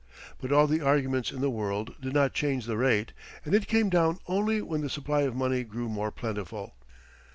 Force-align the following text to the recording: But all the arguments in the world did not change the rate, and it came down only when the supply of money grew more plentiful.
But 0.39 0.51
all 0.51 0.65
the 0.65 0.81
arguments 0.81 1.31
in 1.31 1.41
the 1.41 1.49
world 1.51 1.93
did 2.01 2.11
not 2.13 2.33
change 2.33 2.65
the 2.65 2.75
rate, 2.75 3.11
and 3.45 3.53
it 3.53 3.67
came 3.67 3.87
down 3.87 4.17
only 4.25 4.59
when 4.59 4.81
the 4.81 4.89
supply 4.89 5.21
of 5.21 5.35
money 5.35 5.63
grew 5.63 5.89
more 5.89 6.09
plentiful. 6.09 6.73